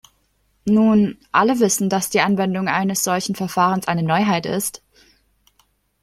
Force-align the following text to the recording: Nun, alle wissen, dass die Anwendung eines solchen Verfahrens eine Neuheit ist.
Nun, 0.65 1.19
alle 1.31 1.59
wissen, 1.59 1.87
dass 1.87 2.09
die 2.09 2.21
Anwendung 2.21 2.67
eines 2.67 3.03
solchen 3.03 3.35
Verfahrens 3.35 3.87
eine 3.87 4.01
Neuheit 4.01 4.47
ist. 4.47 4.81